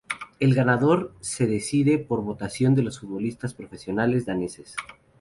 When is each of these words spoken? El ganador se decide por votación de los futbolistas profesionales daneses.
El 0.39 0.55
ganador 0.55 1.13
se 1.21 1.45
decide 1.45 1.99
por 1.99 2.23
votación 2.23 2.73
de 2.73 2.81
los 2.81 2.99
futbolistas 3.01 3.53
profesionales 3.53 4.25
daneses. 4.25 4.75